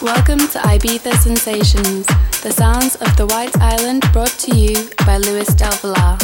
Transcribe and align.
Welcome 0.00 0.38
to 0.38 0.58
Ibiza 0.60 1.12
Sensations, 1.14 2.06
the 2.42 2.52
sounds 2.52 2.94
of 2.96 3.16
the 3.16 3.26
White 3.26 3.56
Island 3.58 4.04
brought 4.12 4.30
to 4.46 4.56
you 4.56 4.88
by 5.04 5.16
Luis 5.16 5.48
Del 5.54 5.72
Villar. 5.72 6.16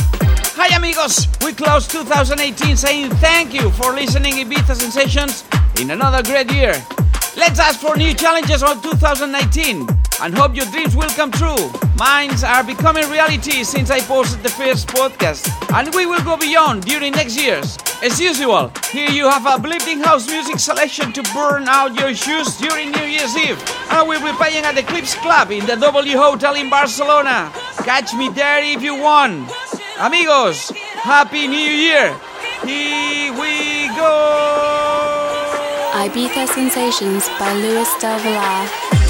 Hi 0.54 0.76
amigos, 0.76 1.26
we 1.44 1.52
close 1.52 1.88
2018 1.88 2.76
saying 2.76 3.10
thank 3.16 3.52
you 3.52 3.70
for 3.72 3.92
listening 3.92 4.34
Ibiza 4.34 4.76
Sensations 4.76 5.42
in 5.80 5.90
another 5.90 6.22
great 6.22 6.52
year. 6.52 6.72
Let's 7.36 7.58
ask 7.58 7.80
for 7.80 7.96
new 7.96 8.14
challenges 8.14 8.62
on 8.62 8.80
2019 8.80 9.88
and 10.22 10.38
hope 10.38 10.54
your 10.54 10.66
dreams 10.66 10.94
will 10.94 11.10
come 11.10 11.32
true. 11.32 11.70
Mines 11.98 12.44
are 12.44 12.62
becoming 12.62 13.10
reality 13.10 13.64
since 13.64 13.90
I 13.90 13.98
posted 14.00 14.44
the 14.44 14.50
first 14.50 14.86
podcast, 14.86 15.50
and 15.74 15.92
we 15.96 16.06
will 16.06 16.22
go 16.22 16.36
beyond 16.36 16.84
during 16.84 17.12
next 17.12 17.36
years. 17.36 17.76
As 18.04 18.20
usual, 18.20 18.70
here 18.92 19.08
you 19.08 19.30
have 19.30 19.46
a 19.46 19.56
uplifting 19.56 19.98
house 20.00 20.28
music 20.28 20.58
selection 20.58 21.10
to 21.14 21.22
burn 21.32 21.66
out 21.66 21.98
your 21.98 22.14
shoes 22.14 22.54
during 22.58 22.90
New 22.90 23.06
Year's 23.06 23.34
Eve. 23.34 23.56
I 23.88 24.02
will 24.02 24.20
be 24.20 24.30
playing 24.36 24.66
at 24.66 24.74
the 24.74 24.82
Eclipse 24.82 25.14
Club 25.14 25.50
in 25.50 25.64
the 25.64 25.76
W 25.76 26.18
Hotel 26.18 26.54
in 26.54 26.68
Barcelona. 26.68 27.50
Catch 27.78 28.12
me 28.12 28.28
there 28.28 28.62
if 28.62 28.82
you 28.82 28.94
want. 29.00 29.50
Amigos, 29.98 30.68
Happy 31.00 31.48
New 31.48 31.56
Year! 31.56 32.12
Here 32.68 33.32
we 33.32 33.88
go! 33.96 34.12
Ibiza 35.96 36.46
Sensations 36.46 37.26
by 37.38 37.54
Luis 37.54 37.88
Del 38.02 38.18
Villar. 38.18 39.03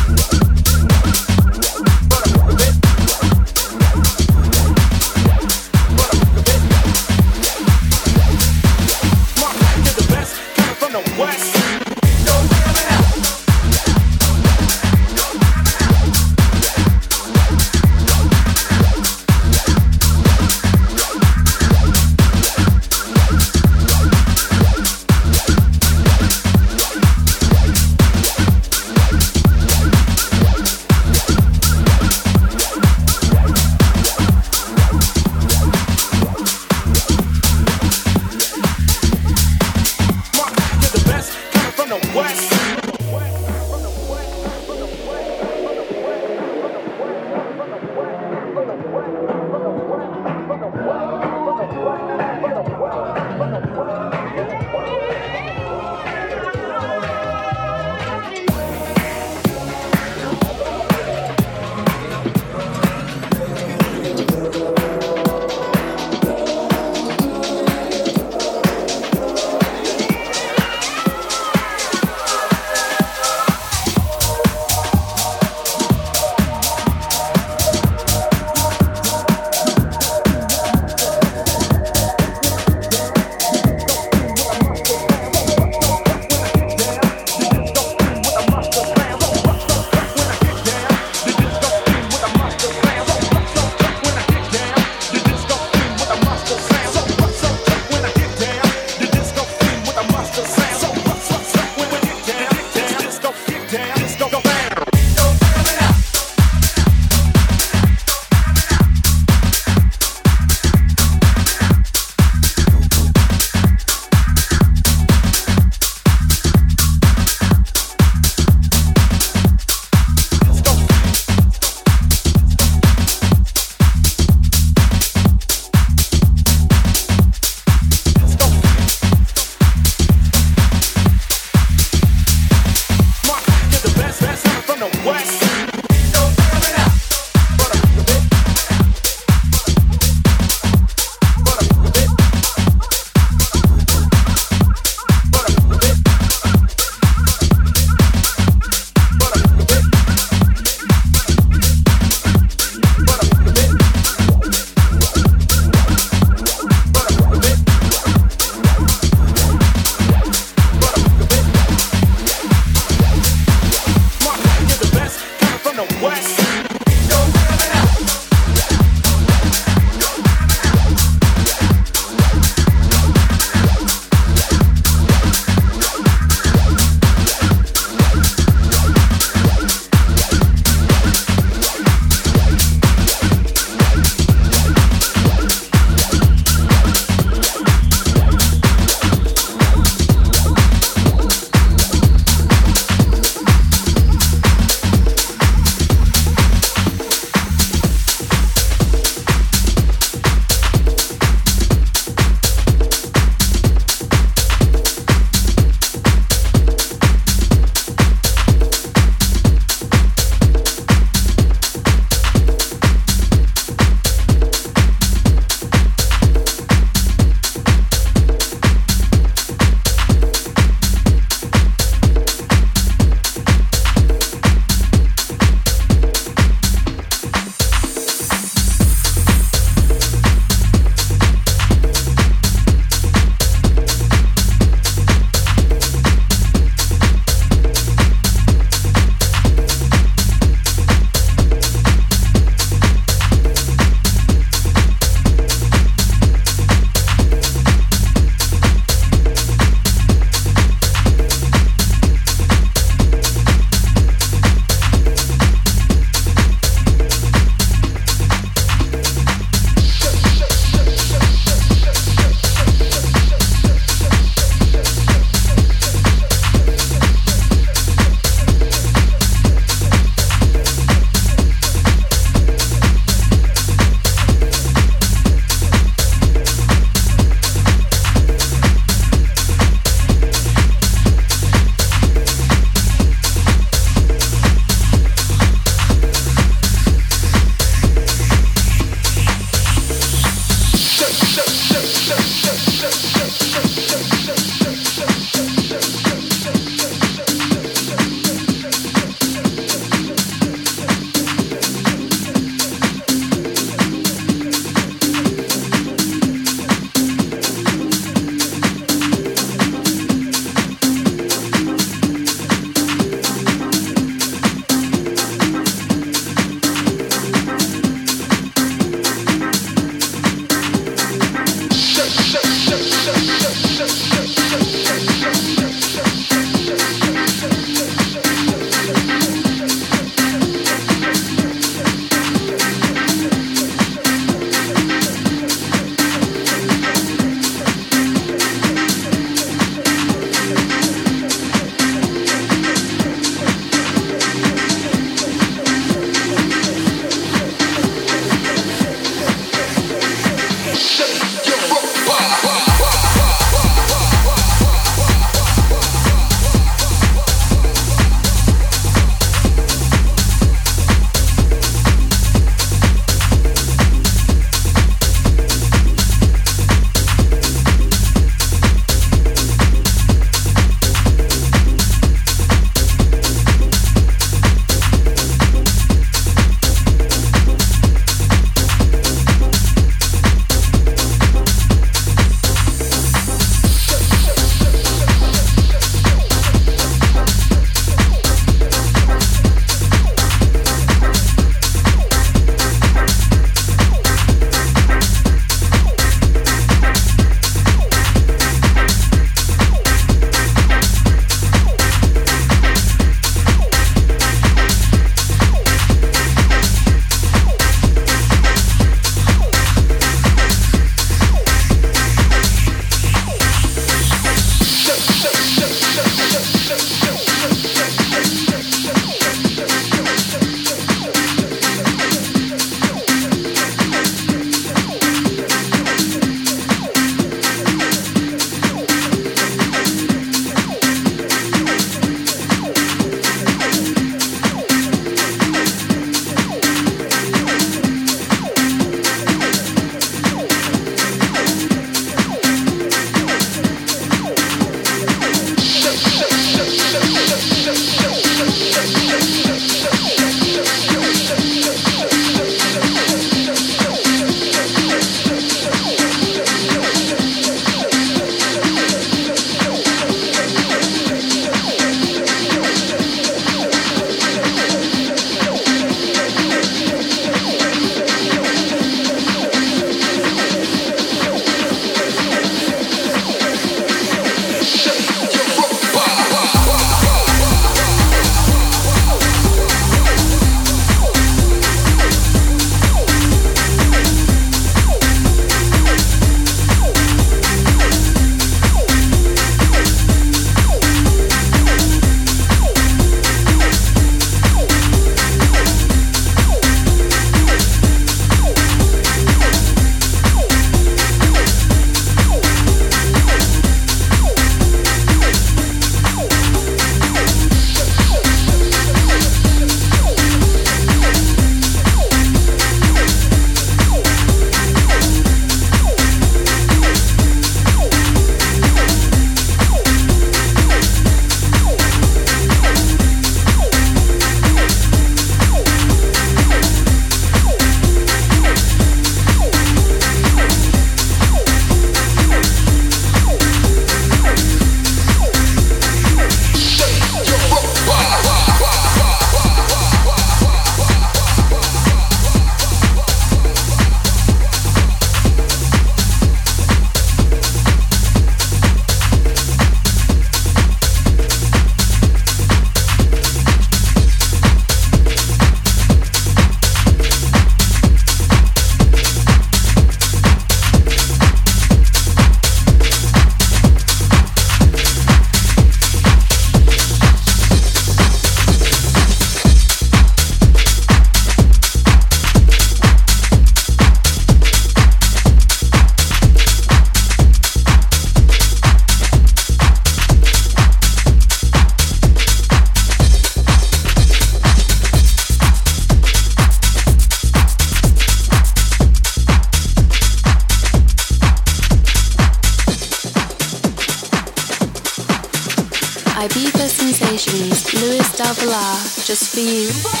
For 599.33 599.39
you. 599.39 600.00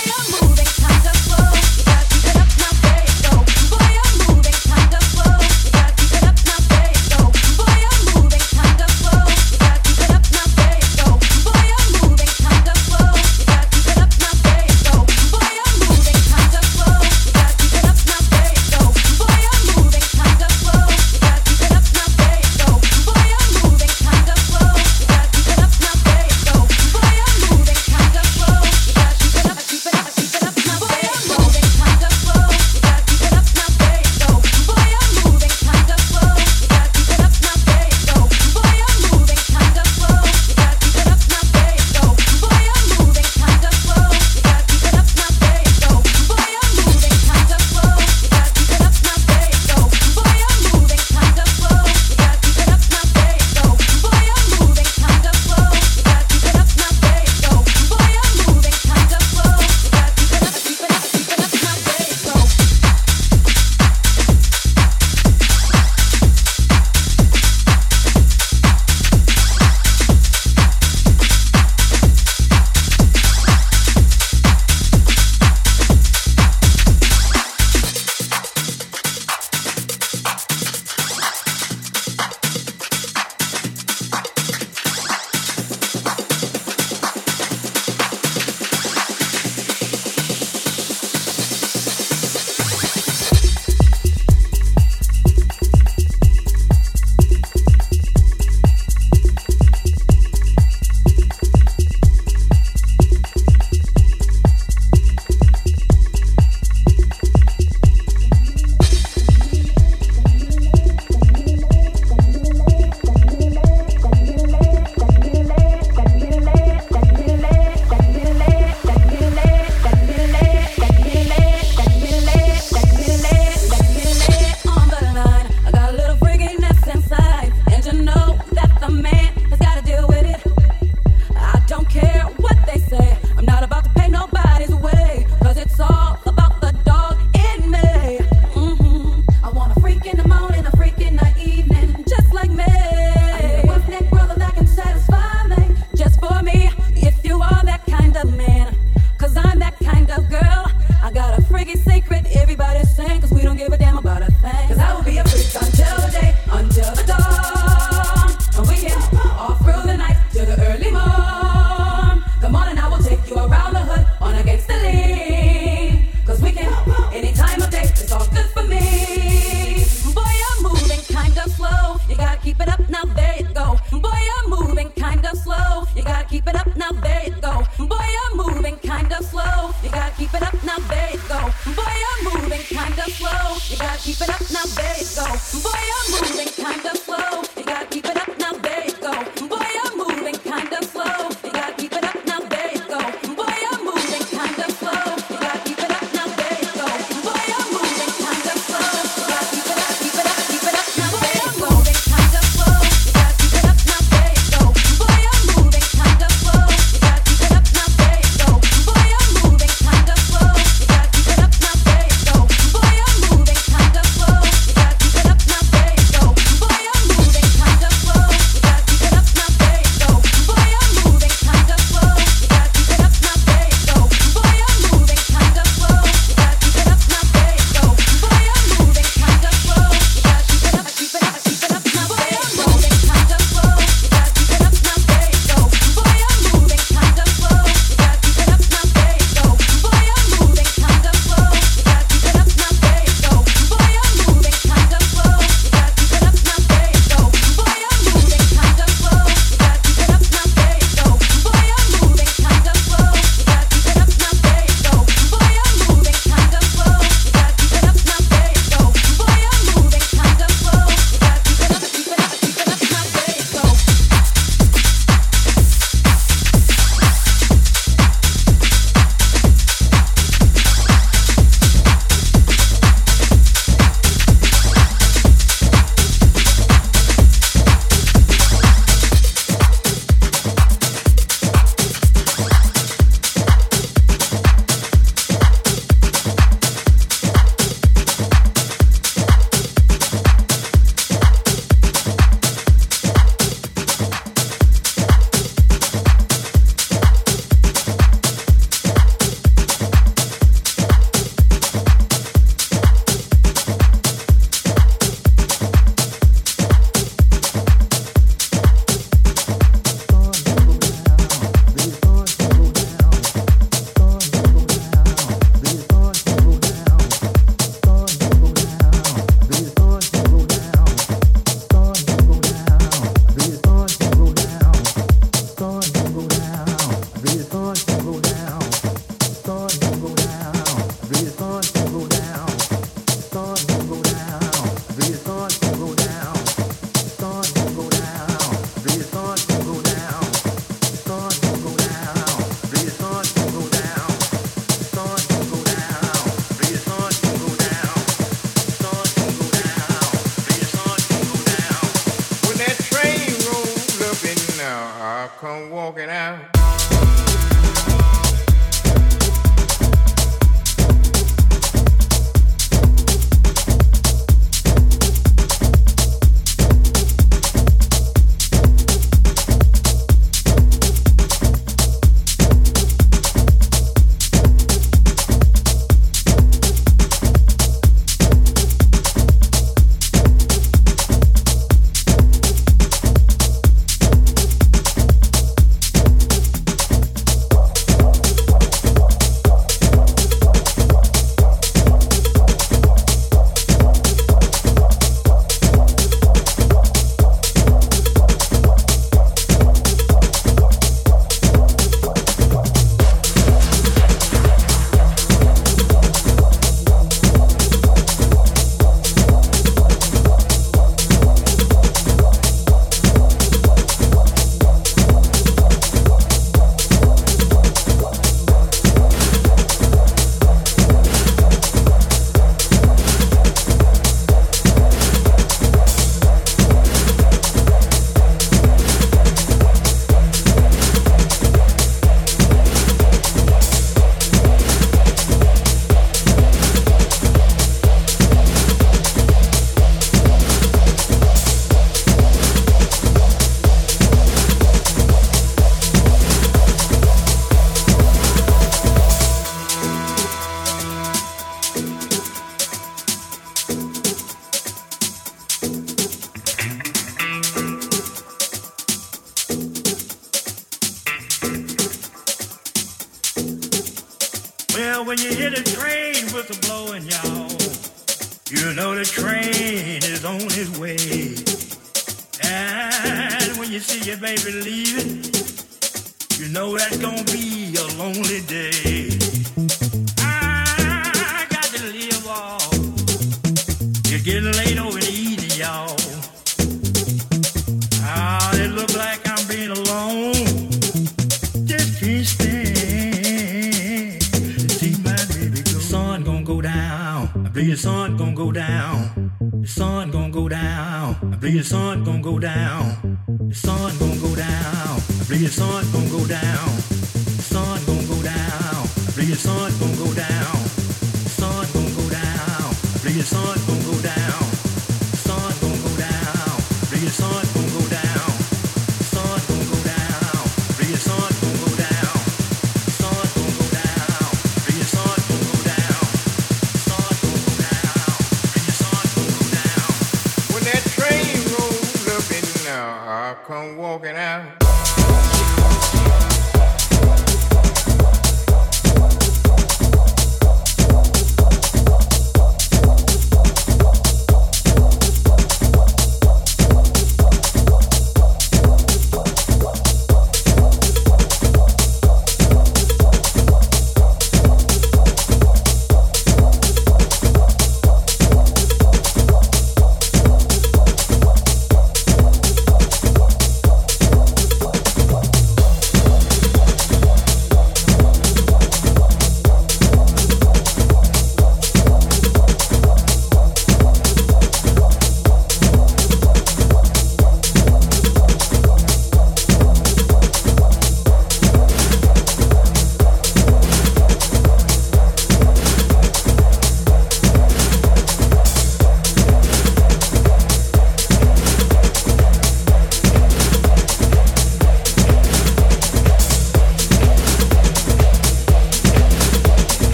When 473.91 474.03
you 474.03 474.15
baby 474.15 474.51
leaving, 474.53 474.80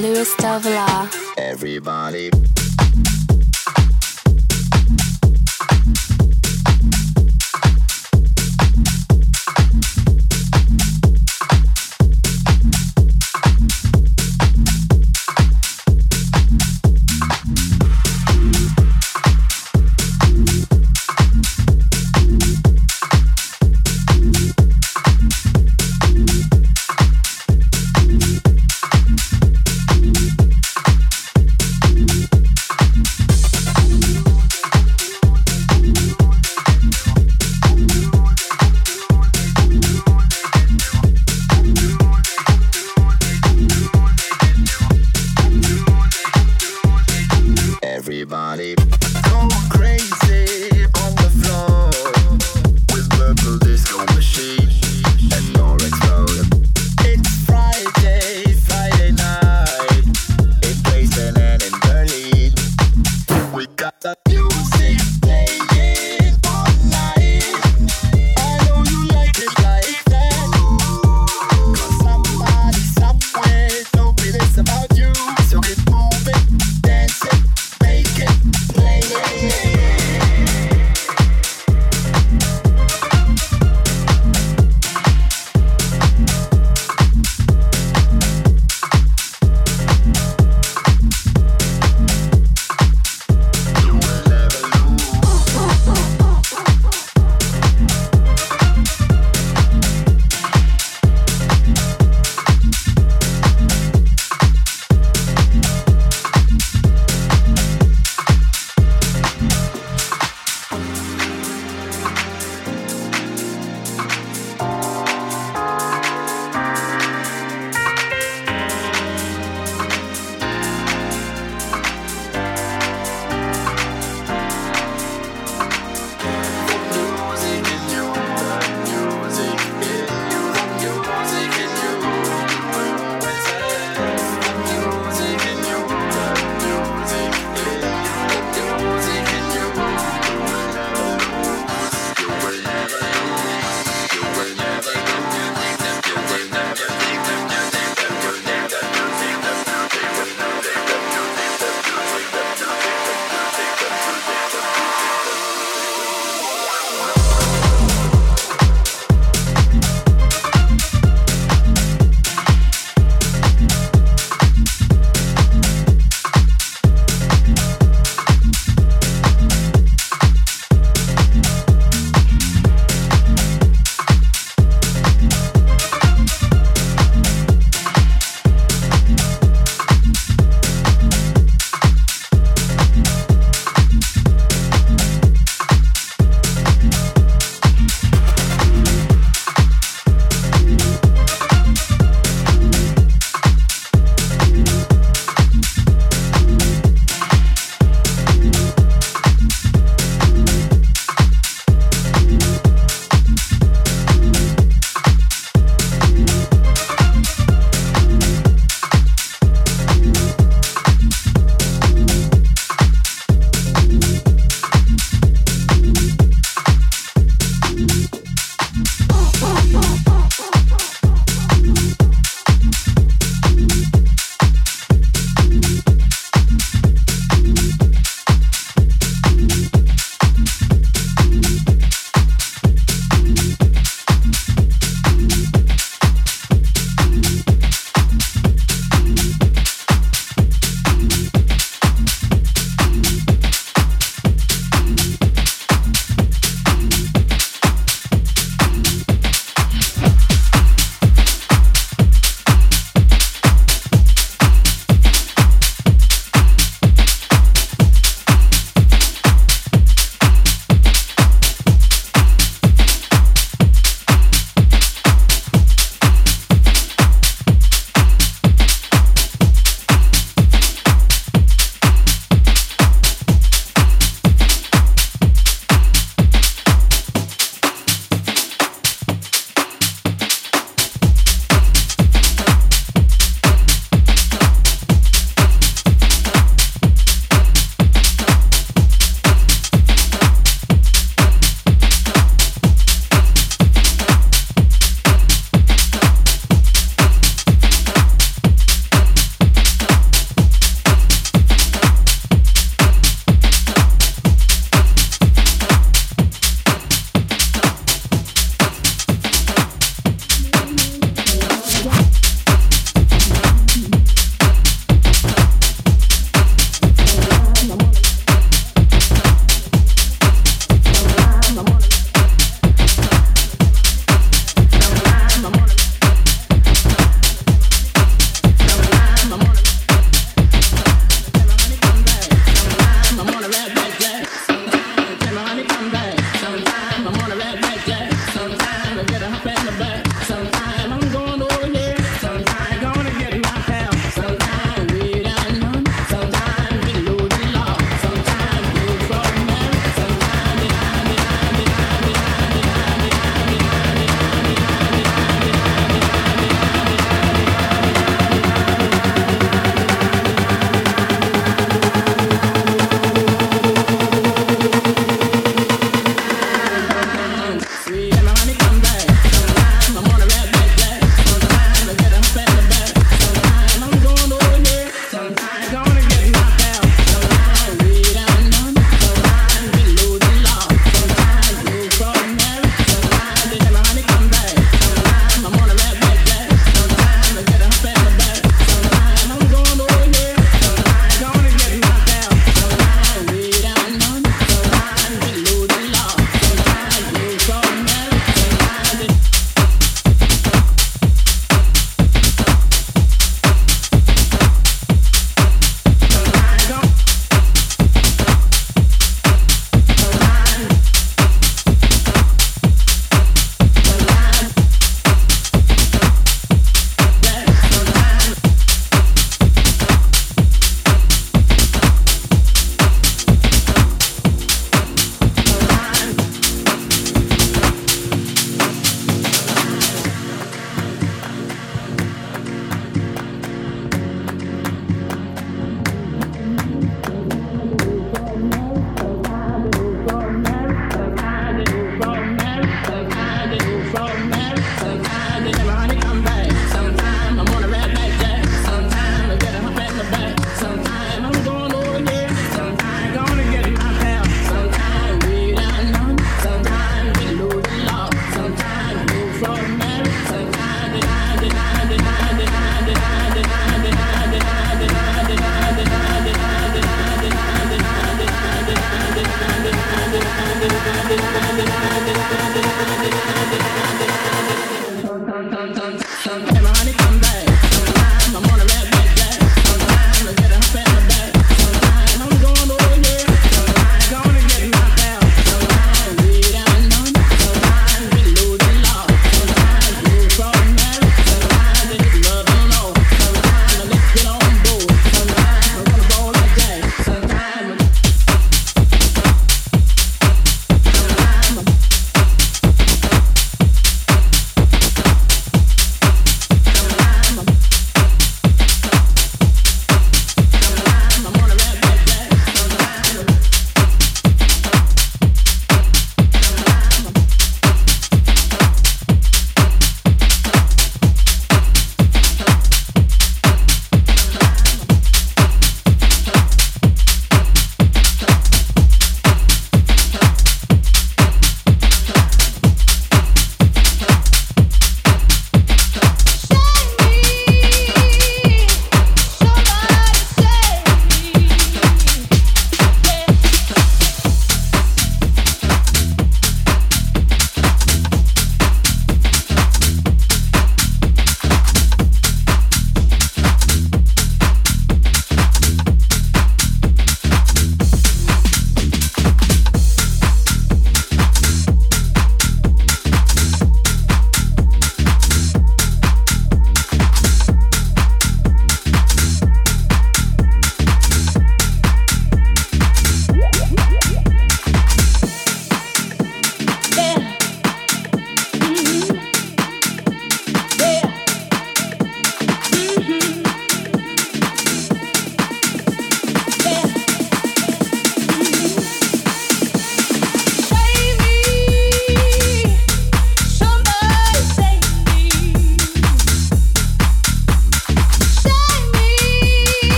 Sensations 0.00 0.39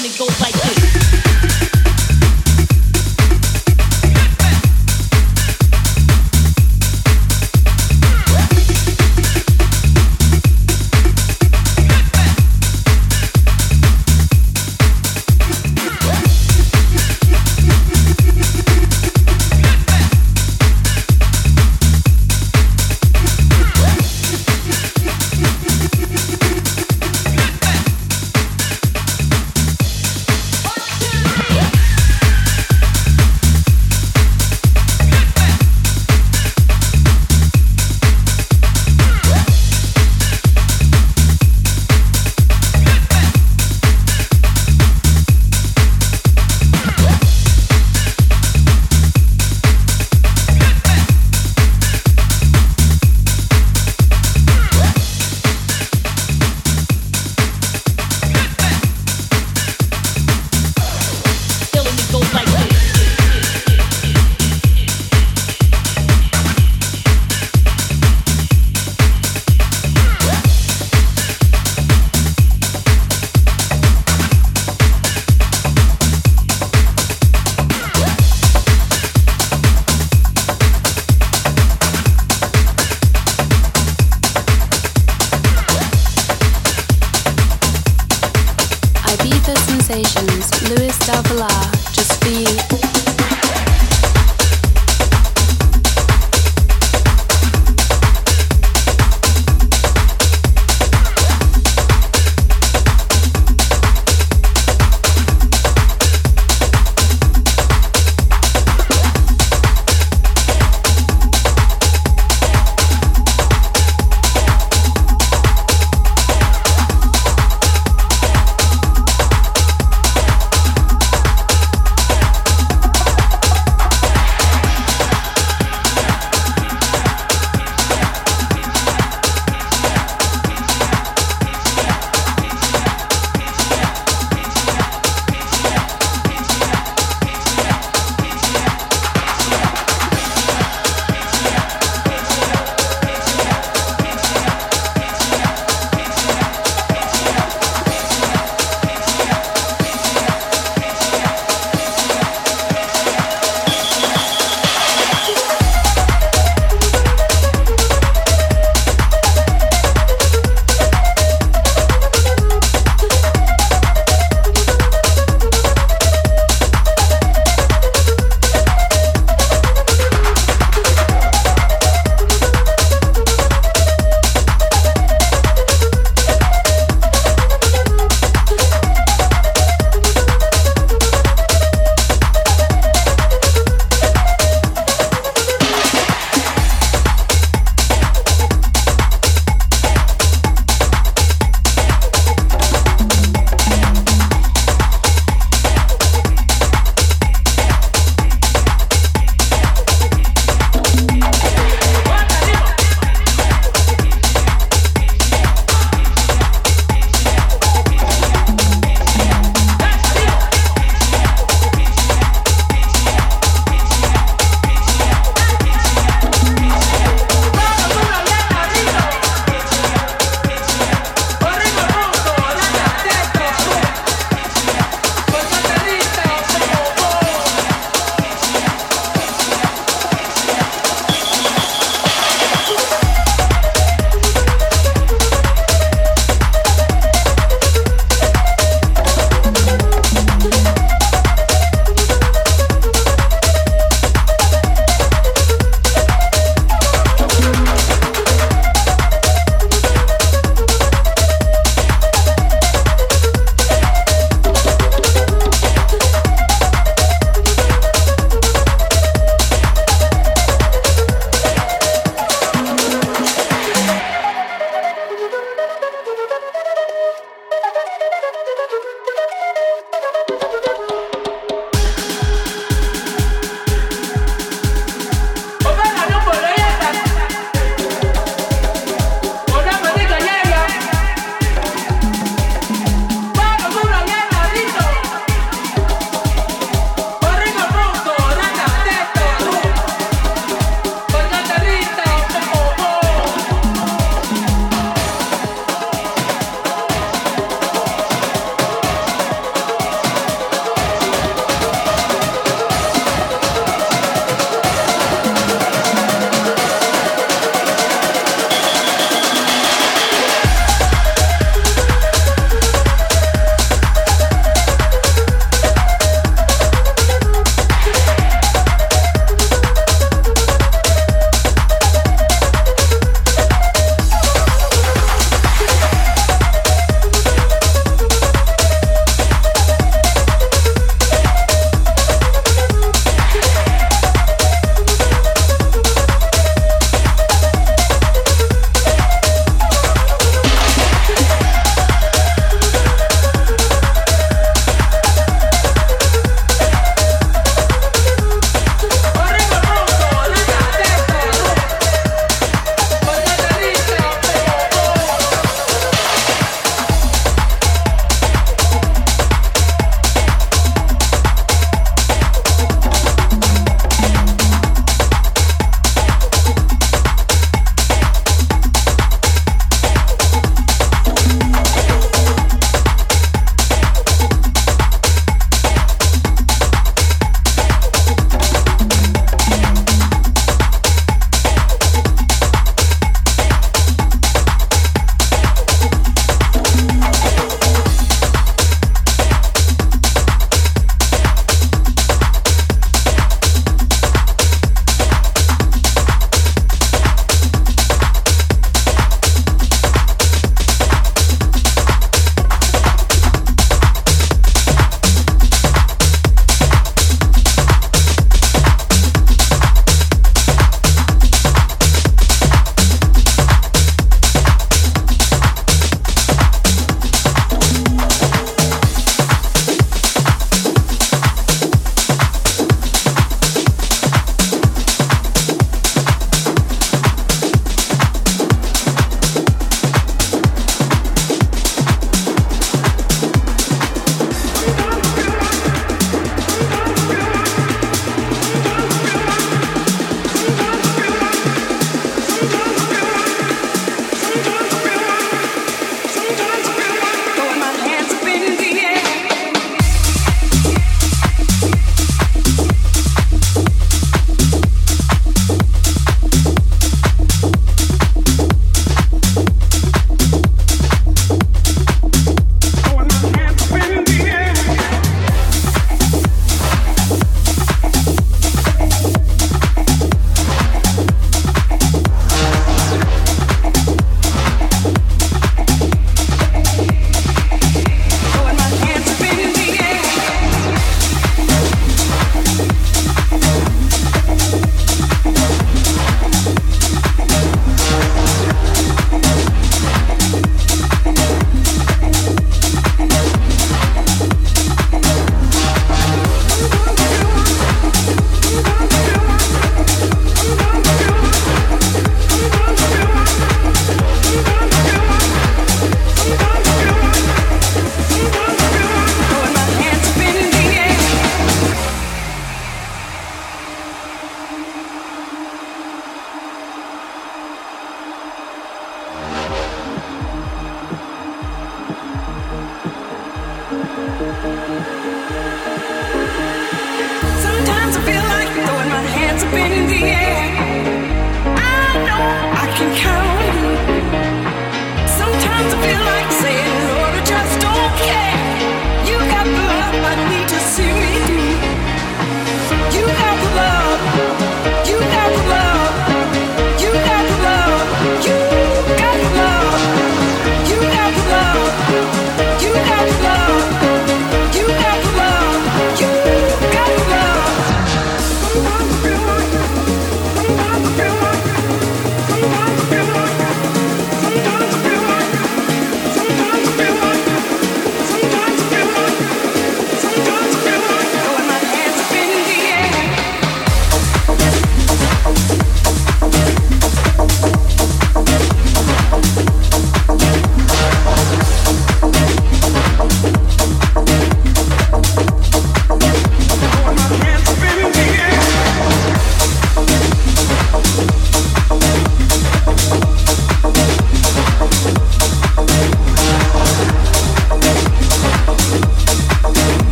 only 0.00 0.16
goes 0.16 0.40
like 0.40 0.54
this. 0.54 0.79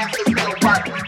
It's 0.00 0.28
no 0.30 0.52
party. 0.60 1.07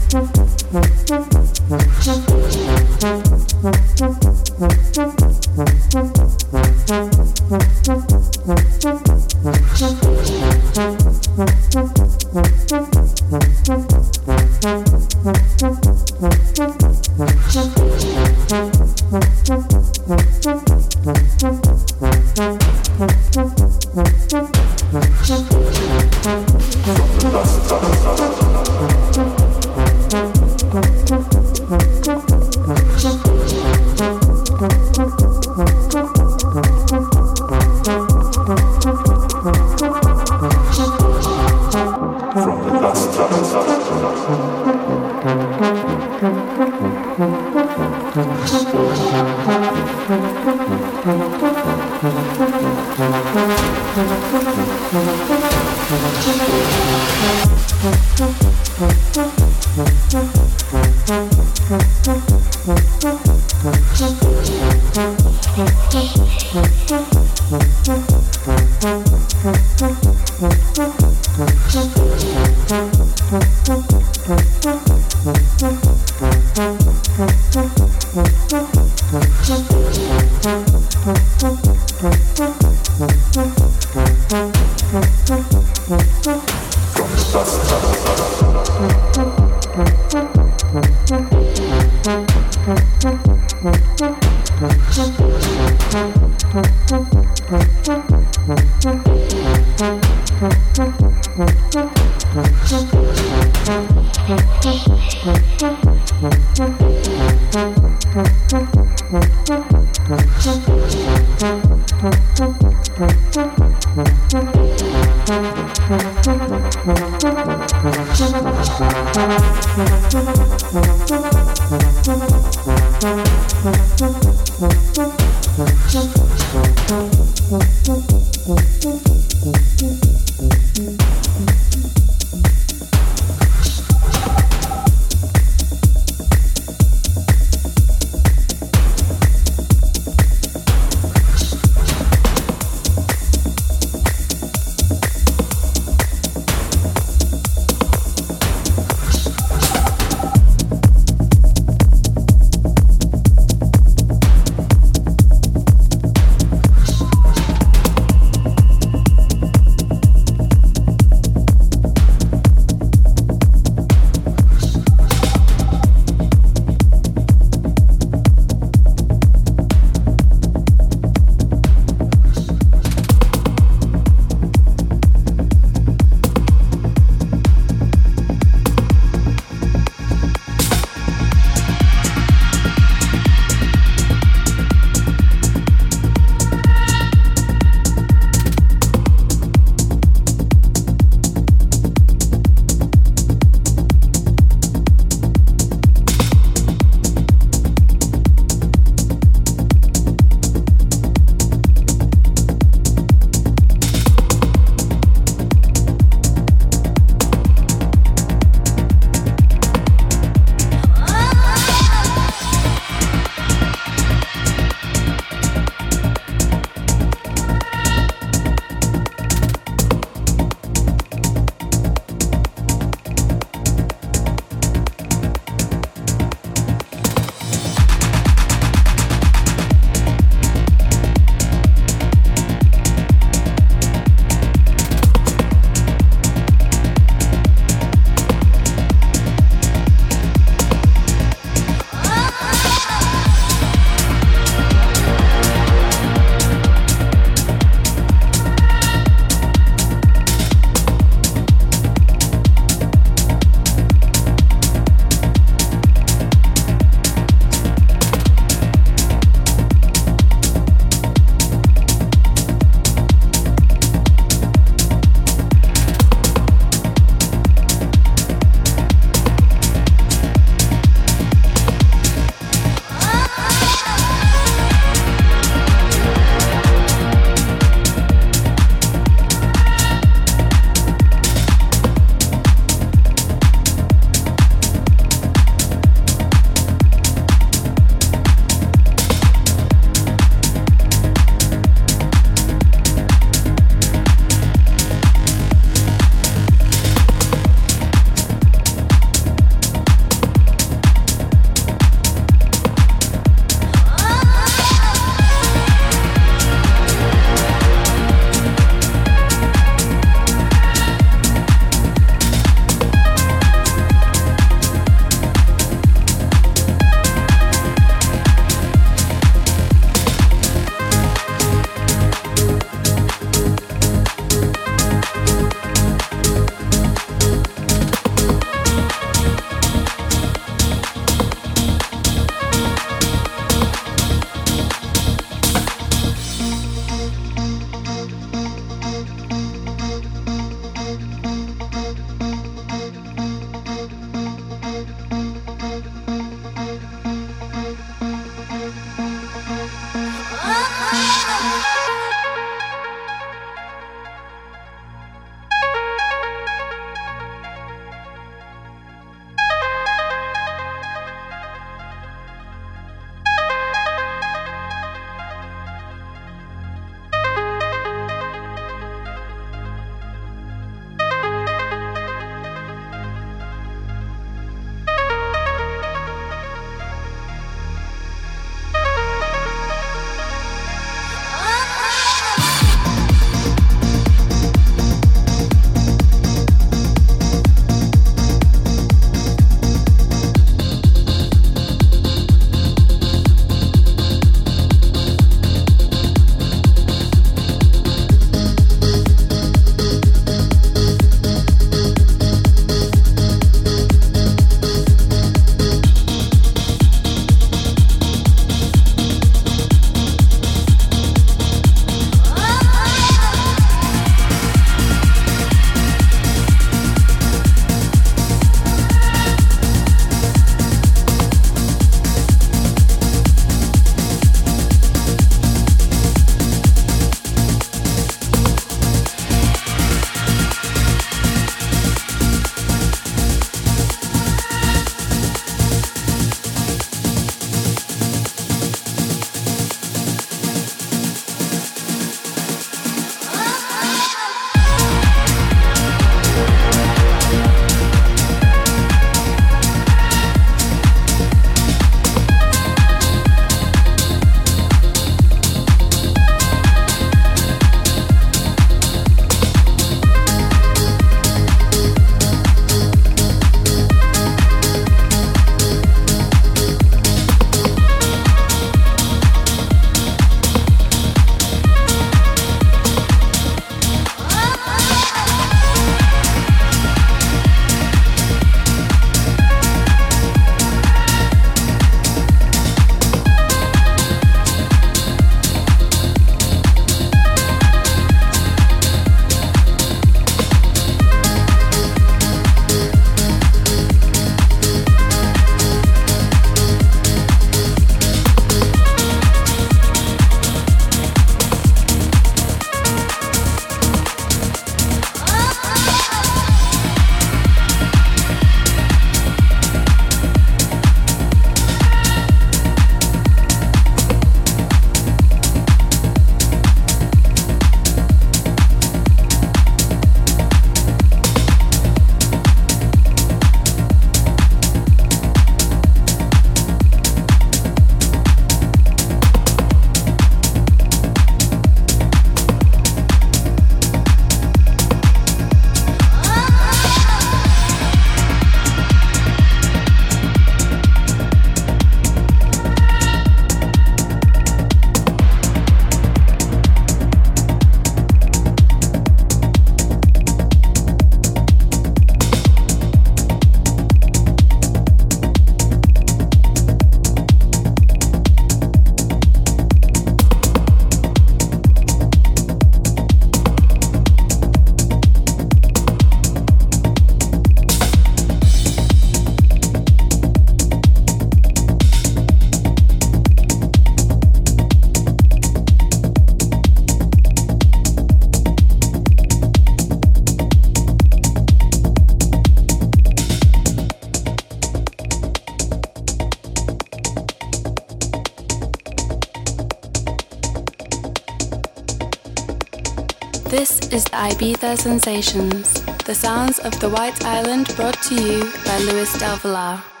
is 593.91 594.05
the 594.05 594.11
Ibiza 594.11 594.77
Sensations, 594.77 595.81
the 596.05 596.15
sounds 596.15 596.59
of 596.59 596.79
the 596.79 596.89
White 596.89 597.25
Island 597.25 597.73
brought 597.75 598.01
to 598.03 598.15
you 598.15 598.51
by 598.65 598.77
Luis 598.79 599.17
Del 599.19 599.35
Villar. 599.37 600.00